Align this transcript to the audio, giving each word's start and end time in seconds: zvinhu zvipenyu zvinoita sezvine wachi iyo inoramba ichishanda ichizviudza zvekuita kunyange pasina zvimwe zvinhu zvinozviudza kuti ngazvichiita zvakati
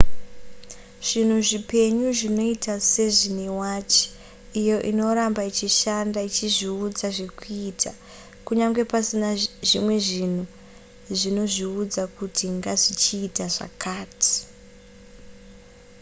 zvinhu 1.07 1.37
zvipenyu 1.47 2.07
zvinoita 2.19 2.75
sezvine 2.93 3.47
wachi 3.59 4.03
iyo 4.61 4.77
inoramba 4.91 5.41
ichishanda 5.51 6.19
ichizviudza 6.29 7.07
zvekuita 7.17 7.91
kunyange 8.45 8.83
pasina 8.91 9.29
zvimwe 9.67 9.95
zvinhu 10.07 10.43
zvinozviudza 11.19 12.03
kuti 12.17 12.45
ngazvichiita 12.57 13.45
zvakati 13.55 14.35